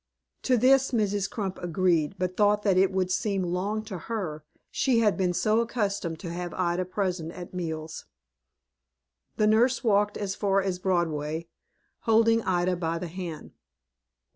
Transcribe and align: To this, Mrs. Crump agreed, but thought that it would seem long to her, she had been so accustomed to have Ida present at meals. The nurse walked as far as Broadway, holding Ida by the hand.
To 0.41 0.57
this, 0.57 0.89
Mrs. 0.89 1.29
Crump 1.29 1.59
agreed, 1.59 2.15
but 2.17 2.35
thought 2.35 2.63
that 2.63 2.75
it 2.75 2.91
would 2.91 3.11
seem 3.11 3.43
long 3.43 3.83
to 3.85 3.99
her, 3.99 4.43
she 4.71 4.97
had 5.01 5.15
been 5.15 5.31
so 5.31 5.59
accustomed 5.59 6.19
to 6.21 6.31
have 6.31 6.55
Ida 6.55 6.85
present 6.85 7.31
at 7.33 7.53
meals. 7.53 8.05
The 9.37 9.45
nurse 9.45 9.83
walked 9.83 10.17
as 10.17 10.33
far 10.33 10.59
as 10.59 10.79
Broadway, 10.79 11.49
holding 12.09 12.41
Ida 12.41 12.77
by 12.77 12.97
the 12.97 13.09
hand. 13.09 13.51